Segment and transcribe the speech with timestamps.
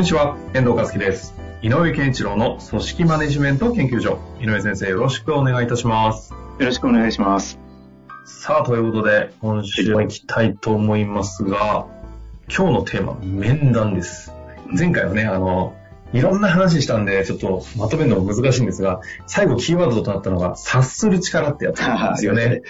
[0.00, 1.34] にちは、遠藤和樹です。
[1.60, 4.18] 井上健一郎の組織マネジメント研究所。
[4.40, 6.32] 井上先生、よろしくお願いいたします。
[6.32, 7.58] よろしくお願いします。
[8.24, 11.84] さあ、ということで、今週も行きたいと思いますが、
[12.48, 14.32] 今日のテーマ、面談です。
[14.74, 15.76] 前回はね、あの、
[16.14, 22.62] いろんな話したんで、ちょっとまとめるのも難しいんですが、最後キーワードとなったのが、察する力ってやつなんですよ ね。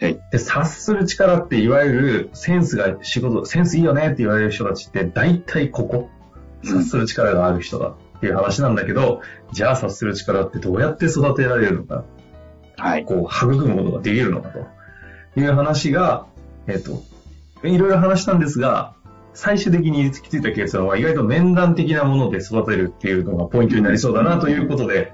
[0.00, 0.18] はい。
[0.32, 6.10] で、察する力っていわゆるセンスが仕事、センスいいよねって言われる人たちって大体ここ、
[6.64, 12.04] 察する力がある人だっていう話なんだけど、じゃあ察する力ってどうやって育てられるのか、
[12.76, 13.04] はい。
[13.04, 16.26] こう育むことができるのかという話が、
[16.66, 17.02] えっ、と、
[17.66, 18.94] いろいろ話したんですが、
[19.34, 25.12] 最終的に行き着いた結論は意外と面談的なもので育てるっていうのがポイントになりそうだなということで、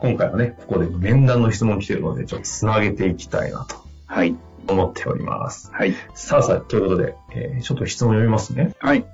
[0.00, 4.36] 今回はね、ここで面談の質問来てるので、ちょっとつなげていきたいなとはい。
[4.68, 5.70] 思っております。
[5.72, 5.94] はい。
[6.14, 8.74] さあさあ、ということで、えーちょっと質問読みますね。
[8.78, 9.04] はい。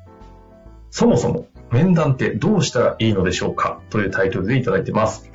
[0.90, 5.30] そもそも、面談ってどうしたらいいのでしょうかというタイトルでいただいてます。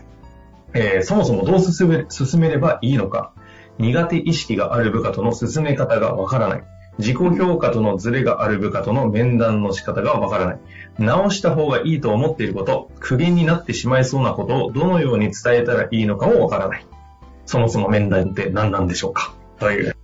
[0.74, 3.34] えーそもそもどう進め進めればいいのか
[3.78, 6.64] 苦手意識がある部下との進め方がわからない。
[7.00, 10.60] 自己評価とのズレがある部下との面談の仕方がわからない。
[11.00, 16.86] 直した方がいいと思っていること、苦言になってしまいそうなことをどのように伝えたらいいのかもわからない。
[17.46, 19.96] そもそも面談って何なんでしょうかという、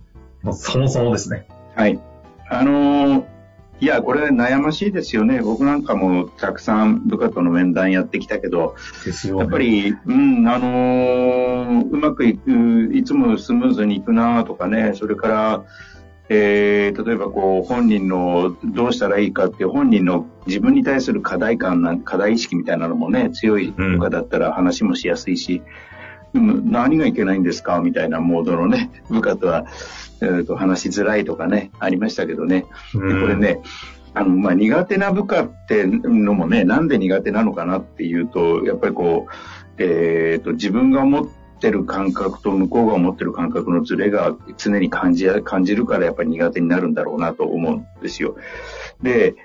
[0.52, 1.46] そもそもですね。
[1.76, 2.00] はい。
[2.48, 3.39] あのー
[3.80, 5.40] いや、これ悩ましいですよね。
[5.40, 8.76] 僕なんかもたくさん部下との面談やってきたけど、
[9.06, 9.38] ね。
[9.38, 15.64] やっぱり、うん、あのーうまくいく、いつもスムーズにいくなとかね、それから、
[16.28, 25.99] えー、例えばこう、本人のどうしたらいいかっていう本人の自分に対する課題感なん、課題意識みたいなのもね、強い部下だったら話もしやすいし、うん
[26.34, 27.80] 何がいけないんですか？
[27.80, 29.66] みたいなモードのね、 部下とは、
[30.22, 32.66] えーと話しづらいとかね、ありましたけどね。
[32.94, 33.60] でうんこれね、
[34.14, 39.32] あの、まあ、苦手な部下ってのもね、なんで苦手なのかなっていうと、やっぱりこう、
[39.82, 41.26] えっ、と、自分が思っ
[41.60, 48.36] てる感覚と向こうが思ってる感覚のズレが常に感じ、感じるからやっぱり苦手になるんだろうなと思うんですよ。
[49.02, 49.36] で、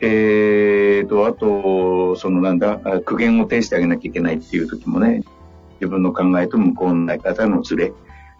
[0.00, 5.22] えっ、と、あと、そのなんだ、あ苦言を呈してあげなきゃいけないっていう時もね、
[5.84, 7.92] 自分の考えと向こうの考え方のズレ。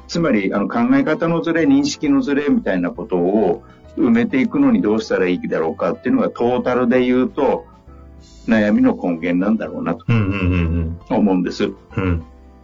[0.08, 3.62] つまり、あの考え方のズレ、認識のズレみたいなことを
[3.98, 7.66] 埋めていくのにどうしたらいいだろうかっていうのがトータルで言うと、
[8.48, 10.04] 悩みの根源なんだろうなと
[11.10, 11.70] 思うんです。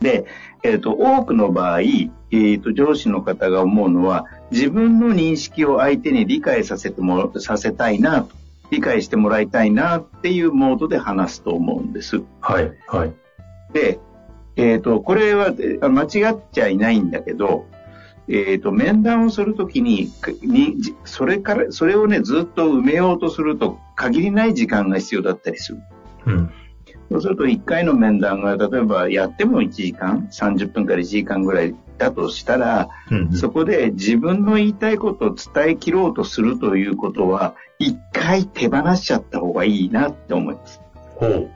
[0.01, 0.25] で、
[0.63, 8.35] えっ、と、多くの場合、えっ、と、上司の方が思うのは、自分の認識を相手に理解させても、させたいなと、
[8.71, 12.23] 理解してもらいたいなっていうモードで話すと思うんです。
[12.41, 13.13] はい、はい。
[13.73, 13.99] で、
[14.61, 17.67] えっ、と、これはえー間違っちゃいないんだけど、
[18.29, 25.79] えっ、と、面談をするときに、かに、じそれから、それをね、ずっと埋めようとすると、限りない時間が必要だったりする。
[26.27, 26.51] うん。
[27.11, 33.33] そうすると、1回の面談が、例えばやっても1時間、30分から1時間ぐらいだとしたら、うん。
[33.33, 40.81] そこで自分の言いたいことを伝え切ろうとするということは、1回手放しちゃった方がいいなって思います。
[41.17, 41.51] ほう。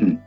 [0.00, 0.20] うん。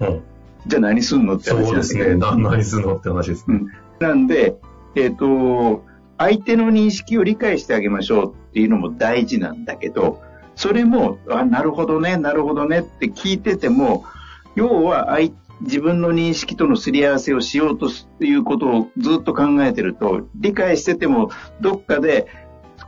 [0.00, 0.22] うん。
[0.66, 2.14] じゃあ何すんのって話そうですね。
[2.16, 3.60] 何するのって話ですね。
[4.00, 4.56] なんで、
[4.94, 5.84] えっ、と、
[6.18, 10.22] 相手の認識を理解してあげましょうっていうのも大事なんだけど、
[10.54, 14.04] それも、あ、なるほどね、なるほどねって聞いてても、
[14.54, 17.88] 要は相自分の認識とのすり合わせをしようと
[18.24, 22.26] いうことをずっと考えてると、理解してても、どっかで、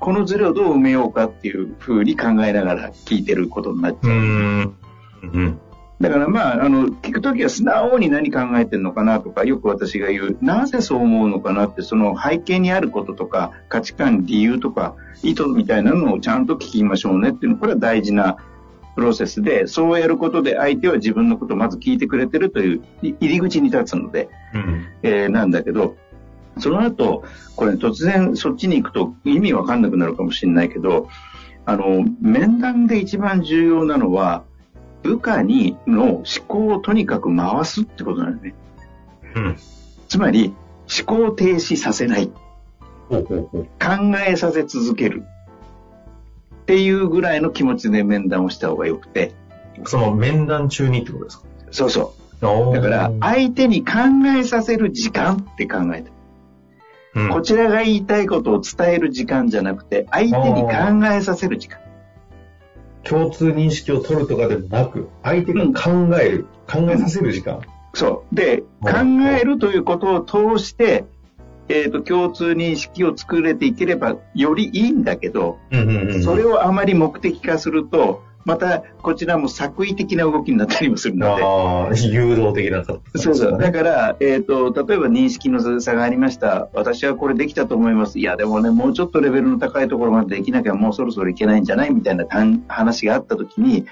[0.00, 4.10] このズレをどう埋めようかっていうふうに考えながら聞いてることになっちゃう。
[4.10, 5.60] うーん。
[6.00, 6.04] うん。
[6.04, 18.36] だからまあ、あの、聞くときは素直に何考えてるのかなとか、よく私が言う、なぜそう思うのかなって、その背景にあることとか、価値観、理由とか、意図みたいなのをちゃんと聞きましょうねっていうの、これは大事な
[18.94, 24.86] プロセスで、そうやることで相手は自分のことをまず聞いてくれてるというい入り口に立つので、うん。
[25.02, 25.96] えーなんだけど、
[26.58, 27.24] その後、
[27.54, 31.08] これ突然そっちに行くと意味わかんなくなるかもしれないけど、
[31.64, 34.44] あの、面談で一番重要なのは、
[35.02, 38.54] 部下にの思考をとにかく回すってことなんですね。
[39.34, 39.56] うん。
[40.08, 40.54] つまり、
[41.06, 42.30] 思考停止させない。
[43.08, 43.64] ほうほうほう。
[43.64, 45.24] 考えさせ続ける。
[46.62, 49.32] っていうぐらいの気持ちで面談をした方がよくて。
[49.84, 51.44] その面談中にってことですか？
[51.70, 52.74] そうそう。
[52.74, 53.92] だから、相手に考
[54.36, 56.10] えさせる時間って考えて、
[57.14, 61.80] うん、こちらが言いたいことを伝える時間じゃなくて、相手に考えさせる時間。
[63.08, 67.60] 共通認識を取るとかでもなく、相手が考える、うん、考えさせる時間。
[67.94, 68.34] そう。
[68.34, 68.90] で、考
[69.38, 71.04] えるということを通して、
[71.68, 75.58] えっ、ー、と、共通認識を作れていければよりいいんだけど、
[76.22, 81.42] それをあまり目的化すると、またこちらも作為的な動きになったりもするので。
[81.42, 82.84] ああ、誘導的な、ね、
[83.16, 83.58] そうそう。
[83.58, 86.68] だから、えっ、ー、と、例えば認識の差がありました。
[86.72, 88.18] 私はこれできたと思います。
[88.18, 92.24] いや、でもね、もうちょっとレベルの高いところまでできなきゃもうそろそろいけないんじゃないみたいな
[92.68, 93.86] 話があったときに、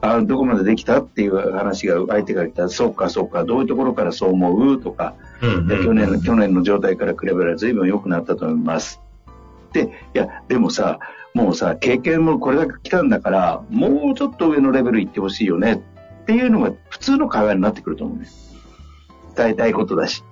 [0.00, 9.00] あどこまでできたっていう話が相手が来たら、そうか、そうか、どういうところからそう思うとか、うん去年の、去年の状態から比べれば随分良くなったと思います。
[9.72, 9.84] で、
[10.14, 10.98] いや、でもさ、
[11.38, 18.26] もうさ、経験もこれだけ来たんだから、もうちょっと上のレベル行ってほしいよねっていうのが普通の会話になってくると思うね。
[19.36, 20.24] 伝えたいことだし。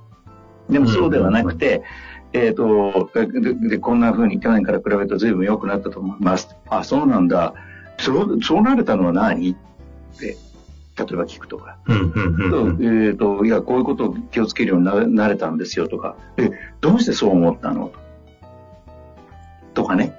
[0.68, 1.84] でもそうではなくて、
[2.32, 6.56] えっ、ー、とでで、こんな風に去年から比べると随分良くなったと思います。
[6.68, 7.54] あ、そうなんだ。
[7.98, 9.52] そうそうなれたのは何？
[9.52, 9.56] っ
[10.18, 10.36] て、例え
[10.96, 11.78] ば聞くとか。
[11.86, 16.16] うんうんえっ、ー、と、いや、こういうことを気をつけるようになれたんですよとか。
[16.36, 16.50] え、
[16.80, 17.92] どうしてそう思ったの？
[19.72, 20.15] とかね。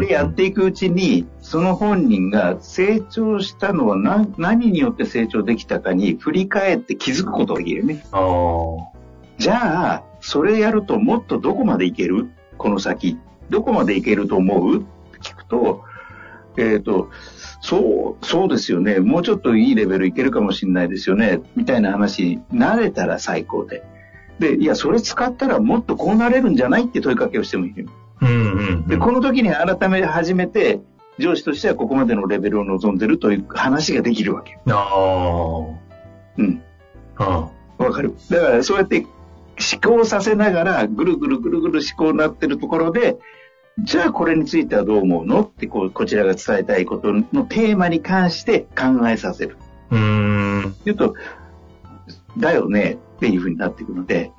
[0.00, 8.04] で、やっていくうちに、その本人が成長したのは何何によって成長できたかに振り返って気づくことができるよね。
[9.38, 12.28] じゃあ、それやるともっとどこまでいける？
[12.58, 13.18] この先。
[13.48, 14.78] どこまでいけると思う？
[14.78, 15.84] って聞くと、
[16.58, 17.10] えっ、ー、と、
[17.60, 18.98] そう、そうですよね。
[19.00, 21.40] もうちょっといいレベルいけるかもしれないですよね。
[21.54, 23.82] みたいな話、慣れたら最高で。
[24.38, 26.84] で、いや、それ使ったらもっとこうなれるんじゃない？
[26.84, 27.86] って問いかけをしてもいいよ。
[28.20, 30.80] うんうんうん、で、この時に改め始めて、
[31.18, 34.58] 上司としてはここまでのレベルを望んでるという話ができるわけ。
[34.66, 35.86] ああ。
[36.38, 36.62] うん。
[37.18, 37.50] わ
[37.92, 38.14] かる。
[38.30, 39.06] だからそうやって
[39.80, 43.16] 思考させながら、ぐるぐるぐるぐる思考になってるところで、
[43.78, 49.56] じゃあこれについてはどう思うのってこう、こちらが伝えたいことのテーマに関して考えさせる。
[49.90, 50.74] うん。
[50.84, 51.14] 言うと、
[52.38, 54.30] だよねっていうふうになっていくので、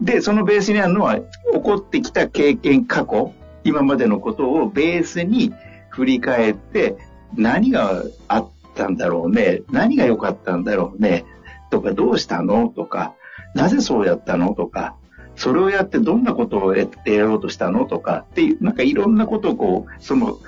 [0.00, 1.24] で、そのベースにあるのは、起
[1.62, 3.32] こってきた経験、過去、
[3.64, 5.52] 今までのことをベースに
[5.90, 6.96] 振り返って、
[7.36, 11.24] 何があったんだろうね、何が良かったんだろうね、
[11.70, 13.14] とか、どうしたのとか、
[13.54, 14.96] なぜそうやったのとか、
[15.36, 20.38] それをやってどんなことをやろうとしたのとかっていう、なんかいろんなことをこう、その、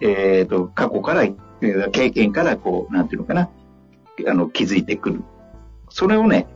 [0.00, 1.26] えっ、ー、と、過去から、
[1.90, 3.48] 経験からこう、なんていうのかな、
[4.26, 5.22] あの、気づいてくる。
[5.90, 6.46] それをね、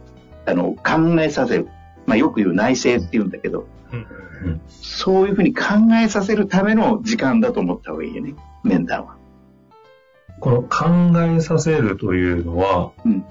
[0.47, 1.69] あの、考えさせる。
[2.07, 4.07] まあよく言う内政って言うんだけど、うん
[4.45, 5.65] うん、そういうふうに考
[6.03, 8.35] えさせるための時間だと思った方がいいよね、
[8.65, 9.17] 面談は。
[10.41, 13.25] この考えさせるというのは、うん、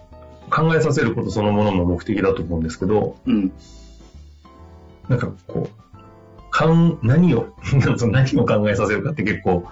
[0.50, 3.52] 考えさせることそのものの目的だと思うんですけど、うん、
[5.10, 7.48] なんかこう、かん何を、
[8.12, 9.66] 何を考えさせるかって結構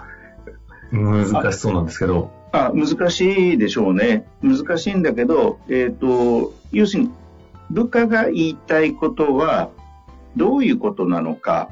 [0.92, 2.30] 難しそうなんですけど。
[2.52, 4.26] あ難しいでしょうね。
[4.42, 7.10] 難しいんだけど、えっ、ー、と、要するに、
[7.70, 9.70] 部下が言いたいことは、
[10.36, 11.70] どういうことなのか、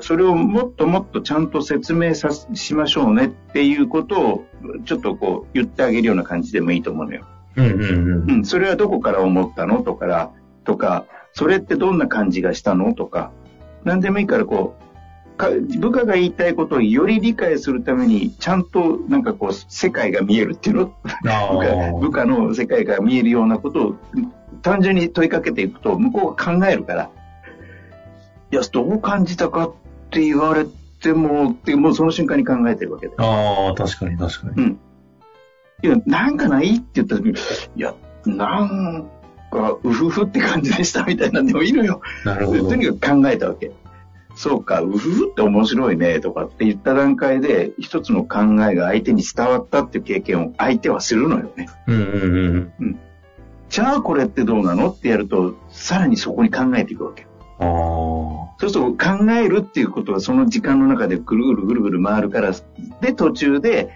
[0.00, 4.44] それをもっともっとちゃんと説明さしましょうねっていうことを、
[4.84, 7.24] ちょっとこう言ってあげるような感じでもいいと思うのよ。
[7.56, 8.30] うんうんうん。
[8.30, 9.82] うん、それはどこから思ったの？
[9.82, 10.32] とか、
[10.64, 12.92] とか、それってどんな感じがしたの？
[12.94, 13.32] とか、
[13.84, 14.76] 何でもいいからこ
[15.34, 20.92] う、か部下が言いたいことをより理解するために、ちゃんとなんかこう、世界が見えるっていうの？
[22.00, 23.96] 部下の世界が見えるようなことを
[24.66, 27.10] 単純に問いかけていくと、向こうが考えるから、
[28.50, 29.74] いや、どう感じたかっ
[30.10, 30.66] て言われ
[31.00, 33.14] ても、ってもうその瞬間に考えてるわけで。
[33.16, 34.62] ああ、確かに確かに。
[34.64, 34.78] うん。
[35.84, 37.34] いや、なんかないって言った時に、
[37.76, 37.94] いや、
[38.24, 39.08] なん
[39.52, 42.00] か、うふふって感じでしたみたいなんでもいいのよ。
[42.24, 42.68] なるほど。
[42.68, 43.70] とにかく考えたわけ。
[44.34, 51.68] そうか、うふふって面白いねとかって言った段階で、一つの考えが相手に伝わったっていう経験を相手はするのよね。
[51.86, 52.26] うんうんう
[52.58, 52.72] ん。
[52.80, 53.00] うん。
[53.68, 54.90] じゃあこれってどうなの？
[54.90, 57.26] ってやると、さらにそこに考えていくわけ。
[57.58, 57.64] あ
[58.58, 62.52] そうすると考えるっていうことはその時間の中でぐるぐるぐるぐる回るから、
[63.00, 63.92] で、途中で、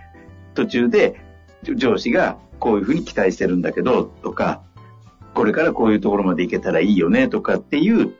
[0.54, 1.20] 途中で
[1.62, 4.62] 上司がこういうふうに期待してるんだけど、とか、
[5.34, 8.12] これからこういうところまで行けたらいいよねとかっていう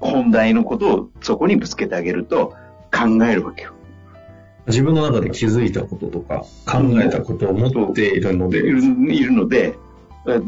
[0.00, 2.54] 本題のことをそこにぶつけてあげると
[2.90, 3.72] 考えるわけよ。
[4.66, 8.58] 自分の中で気づいたこととか考えたことを持っているので。
[8.58, 9.76] いるので、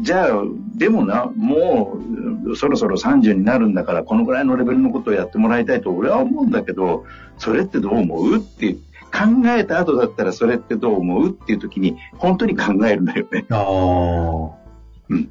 [0.01, 0.41] じゃあ、
[0.75, 1.99] でもな、も
[2.45, 7.05] うそろそろ30になるんだからこのぐらいのレベルのことをやってもらいたいと俺は思うんだけど、
[7.37, 8.37] それってどう思う？
[8.37, 11.29] って考えた後だったらそれってどう思う？
[11.29, 13.45] っていう時に、本当に考えるんだよね。
[13.51, 14.57] ああ。
[15.09, 15.29] うん。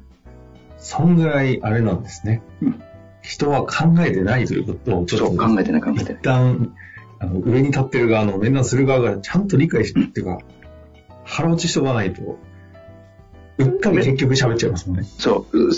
[0.77, 2.41] そんぐらいあれなんですね。
[2.61, 2.81] うん。
[3.21, 6.13] 人は考えてないということをちょっと考えてない考えてない。
[6.13, 6.73] 一旦、
[7.19, 10.37] あの、上に立ってる側の面談する側がちゃんと理解して、っていうか、
[11.25, 12.39] 腹落ちしとかないと、
[13.59, 15.05] うっかり結局喋っちゃいますもんね。
[15.17, 15.57] そう。
[15.57, 15.73] うっ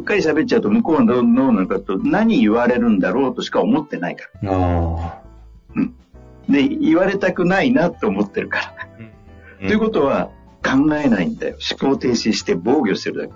[0.00, 4.52] かり喋っちゃうと、向こうはどうなのかと、何言われるんだろうとしか思ってないから。
[4.52, 5.22] ああ。
[5.76, 5.94] うん。
[6.48, 8.88] で、言われたくないなと思ってるから。
[9.60, 10.30] うん、ということは、
[10.62, 11.56] 考えないんだよ。
[11.80, 13.32] 思考停止して防御してるだけ。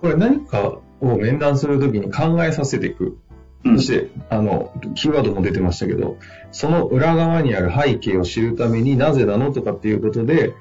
[0.00, 3.18] これ何かを面談するときに考えさせていく。
[3.62, 6.16] そして、あの、キーワードも出てましたけど、
[6.50, 10.54] その裏側にある背景を知るためになぜなのとかっていうことで、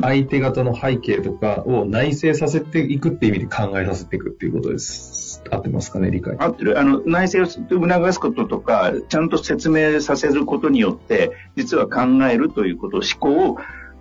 [0.00, 5.42] 相手方の背景とかを内省させていくっていう意味で考えさせていくっていうことです。
[5.50, 6.36] 合ってますかね、理解。
[6.38, 6.78] 合ってる。
[6.78, 13.56] あの、内省を促すこととか、ちゃんと説明させることによって、実は考えるということ、思考を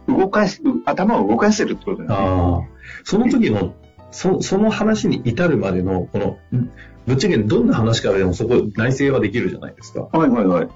[0.07, 2.15] 動かす、頭を動かせるってことですね。
[2.15, 2.61] ああ。
[3.03, 3.73] その時の、
[4.11, 6.37] そその話に至るまでの、この、
[7.07, 10.09] ぶっちゃけどんな話からでもそこ内省はできるじゃないですか。
[10.11, 10.67] はいはいはい。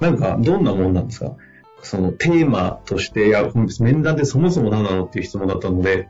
[0.00, 1.32] なんか、どんなもんなんですか？
[1.82, 6.08] そのテーマとして、いや、面談ってそもそも何なのっていう質問だったので、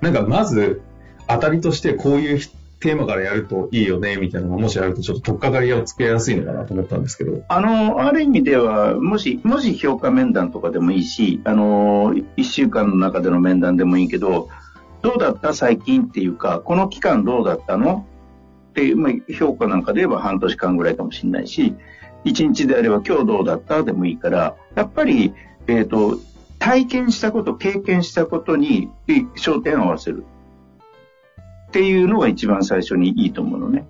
[0.00, 0.82] なんかまず、
[1.28, 2.40] 当たりとしてこういう
[2.80, 7.42] テーマからやるといいよね、みたいなのがもしあると、ちょっと取っかかりをつけやすいのかなと思ったんですけど。
[7.48, 14.48] あの、ある意味では、もし、もし評価面談とかでもいいし、あの、一週間の中での面談でもいいけど、
[15.02, 18.06] どうだった最近っていうか、この期間どうだったの
[18.70, 21.74] っていう、まあ、評価なんかで言えば半年間ぐらいかもしれないし、
[22.24, 23.82] 一日であれば今日どうだった？
[23.82, 25.34] でもいいから、やっぱり、
[25.66, 26.18] えっ、ー、と、
[26.58, 28.90] 体験したこと、経験したことに
[29.36, 30.24] 焦点を合わせる。
[31.68, 33.86] っていうのが一番最初にいいと思うのね。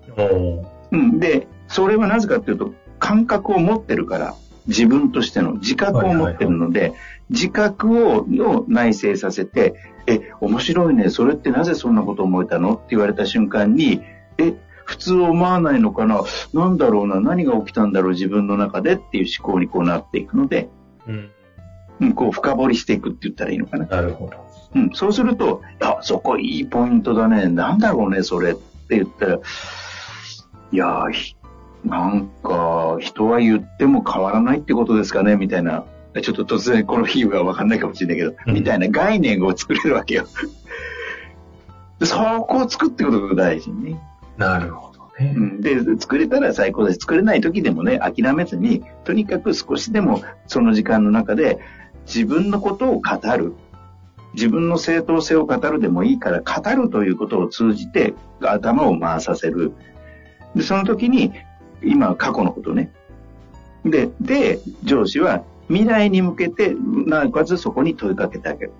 [0.91, 4.35] うん、で、それはなぜかっていうと、感覚を持ってるから、
[4.67, 6.93] 自分としての自覚を持ってるので、
[7.29, 12.73] 自覚をを内省させて、え、面白いね、それってなぜそんなこと思えたの？
[12.73, 14.01] って言われた瞬間に、
[14.37, 14.53] え、
[14.89, 16.23] 普通思わないのかな？
[16.53, 17.19] なんだろうな？
[17.21, 18.11] 何が起きたんだろう？
[18.13, 18.93] 自分の中で？
[18.93, 20.67] っていう思考にこうなっていくので、
[21.99, 23.85] うん、こう深掘りしていくって言ったらいいのかな。
[23.85, 24.49] なるほど。
[24.73, 27.47] うん、そうすると、あ、そこいいポイントだね。
[27.47, 29.39] なんだろうね、それって言ったら、
[30.71, 31.05] いや
[31.85, 35.85] なんか、人は言っても変わらないってことですかね、みたいな。
[36.21, 40.25] ちょっと突然この比喩はわかんないかもしれないけど、うん、みたいな概念を作れるわけよ。
[42.03, 42.17] そ
[42.47, 43.99] こを作っていくことが大事ね。
[44.39, 45.35] なるほどね。
[45.59, 46.99] で、作れたら最高です。
[47.01, 51.59] 作れない時でもね、諦めずに、とにかく少しでもその時間の中で
[52.07, 53.53] 自分のことを語る。
[54.35, 59.73] 自分の正当性を語るでもいいから、語るということを通じて頭を回させる。
[60.55, 61.33] で、その時に、
[61.83, 62.91] 今過去のことね。
[63.83, 66.75] で、で、上司は未来に向けて、
[67.07, 68.71] なおかつそこに問いかけてあげる。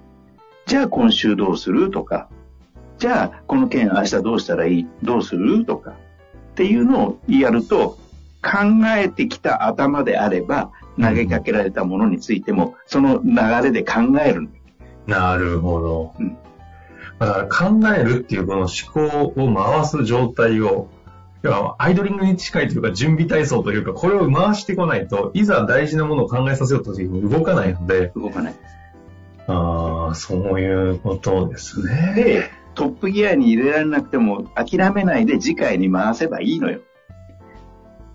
[0.68, 1.90] じゃあ今週どうする？
[1.90, 2.30] とか、
[3.00, 4.88] じゃあ、この件明日どうしたらいい？
[5.02, 5.66] どうする？
[5.66, 5.96] とか、っ
[6.56, 7.98] ていうのをやると、
[8.42, 14.50] 考えてきた頭であれば、投げかけられたものについても、その流れで考える。
[15.08, 16.14] なるほど。
[16.20, 16.38] うん、
[17.20, 20.90] だから考えるっていうこの思考を回す状態を、
[21.42, 28.12] 要はアイドリングに近いというか準備体操というか、これを回してこないと、いざ大事なものを考えさせようと時に動かないので。
[28.16, 28.56] 動かない。
[29.48, 32.14] ああ、そういうことですね。
[32.14, 36.80] で、トップギアに入れられなくても諦めないで次回に回せばいいのよ。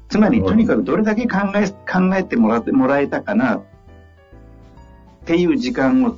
[0.09, 3.63] つまり、とにかくどれだけ考え、考えてもらってもらえたかなっ
[5.25, 6.17] ていう時間を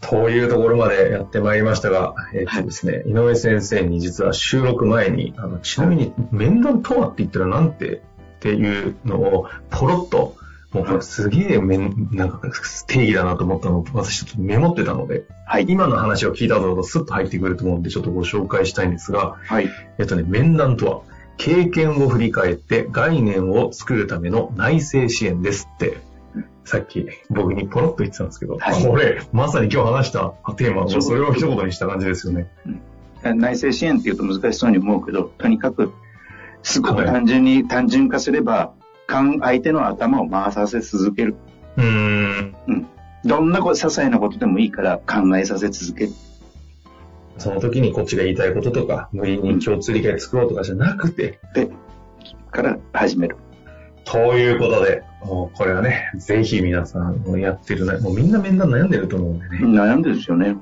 [0.00, 8.00] というところまでやってまいりましたが、えっ、とですね、はい、井上先生に実は収録前に、あのちなみに面談とはって言ったらなんてっ
[8.40, 10.36] ていうのをポロッと
[10.72, 12.40] もうこれすげえめん、なんか
[12.86, 15.66] 定義だなと思ったのを私ちょっとメモってたので、はい。
[15.68, 19.68] 今の話を聞いた後とスッと入ってくると思うんでちょっとご紹介したいんですが、はい。
[19.98, 21.00] えっとね、面談とは、
[21.38, 25.98] 経験を振り返って概念を作るための内政支援ですって、
[26.64, 32.46] さっき僕にポロッと言ってたんですけど、はい、これ、まさに今日話したテーマをそれを一言にした感じですよね。
[33.24, 35.92] うん、内政支援っていうと難しそうに思うけど、とにかく、
[36.62, 38.74] すごく単純に、単純化すれば、
[39.10, 41.36] 相手の頭を回させ続ける。
[41.76, 42.54] うん。
[42.68, 42.86] うん。
[43.24, 46.12] どんな些細なことでもいいから考えさせ続ける。
[47.38, 51.38] その時にこっちが言いたいこととか、無理に共通理解作ろうとかじゃなくて。
[51.54, 51.70] で、
[52.50, 53.36] から始める。
[54.04, 57.98] ということで、もうこれはね、ぜひ皆さんもやってるね。
[57.98, 59.58] もうみんな面談悩んでると思うんでね。
[59.58, 60.56] 悩んでるですよね。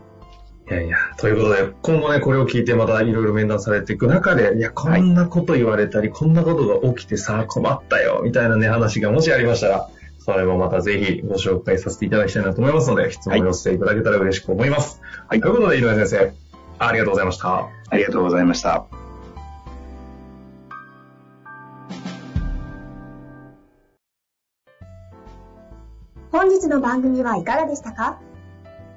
[0.71, 15.01] いやいや、ということで、今後ね、これを聞いてまたいろいろ面談されていく中で、いや、こんなこと言われたり、はい、こんなことが起きてさ、困ったよ、みたいなね、話がもしありましたら、それもまたぜひご紹介させていただきたいなと思いますので、質問を寄せていただけたら嬉しく思います。
[15.27, 15.41] はい。
[15.41, 16.35] ということで、井上先生、
[16.79, 17.69] ありがとうございました。
[17.89, 18.85] ありがとうございました。
[26.31, 28.21] 本日の番組はいかがでしたか？